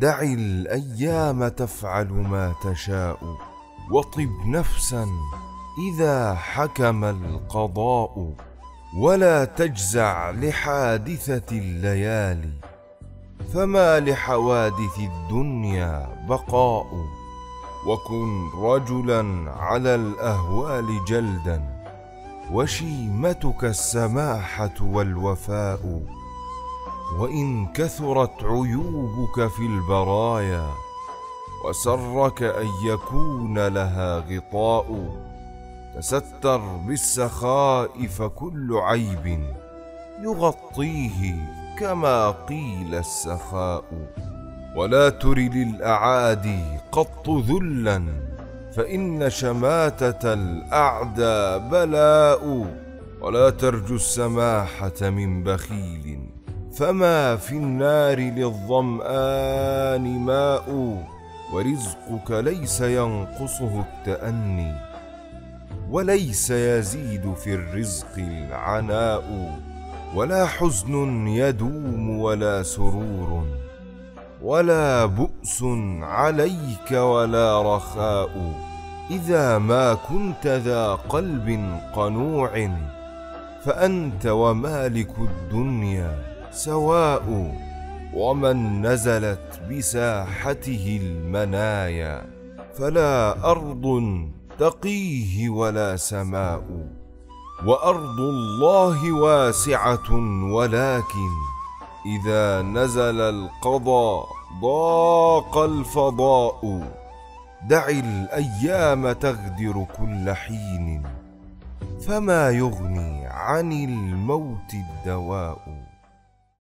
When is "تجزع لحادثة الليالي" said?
9.44-12.52